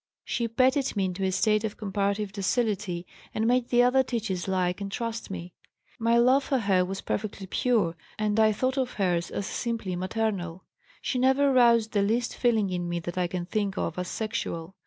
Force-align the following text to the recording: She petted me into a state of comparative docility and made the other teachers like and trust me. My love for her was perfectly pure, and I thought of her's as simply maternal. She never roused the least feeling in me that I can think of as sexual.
She 0.25 0.47
petted 0.47 0.95
me 0.95 1.05
into 1.05 1.23
a 1.25 1.31
state 1.31 1.63
of 1.63 1.77
comparative 1.77 2.31
docility 2.31 3.05
and 3.35 3.45
made 3.45 3.69
the 3.69 3.83
other 3.83 4.01
teachers 4.01 4.47
like 4.47 4.81
and 4.81 4.91
trust 4.91 5.29
me. 5.29 5.53
My 5.99 6.17
love 6.17 6.43
for 6.43 6.57
her 6.57 6.83
was 6.83 7.01
perfectly 7.01 7.45
pure, 7.45 7.95
and 8.17 8.39
I 8.39 8.51
thought 8.51 8.79
of 8.79 8.93
her's 8.93 9.29
as 9.29 9.45
simply 9.45 9.95
maternal. 9.95 10.63
She 11.03 11.19
never 11.19 11.53
roused 11.53 11.91
the 11.91 12.01
least 12.01 12.35
feeling 12.35 12.71
in 12.71 12.89
me 12.89 12.99
that 13.01 13.15
I 13.19 13.27
can 13.27 13.45
think 13.45 13.77
of 13.77 13.99
as 13.99 14.07
sexual. 14.07 14.73